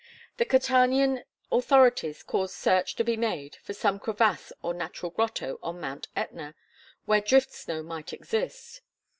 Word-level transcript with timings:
The 0.37 0.45
Catanian 0.47 1.25
authorities 1.51 2.23
caused 2.23 2.55
search 2.55 2.95
to 2.95 3.03
be 3.03 3.15
made 3.15 3.57
for 3.57 3.75
some 3.75 3.99
crevasse 3.99 4.51
or 4.63 4.73
natural 4.73 5.11
grotto 5.11 5.59
on 5.61 5.79
Mt. 5.79 6.07
Ætna, 6.17 6.55
where 7.05 7.21
drift 7.21 7.53
snow 7.53 7.83
might 7.83 8.11
exist. 8.11 8.81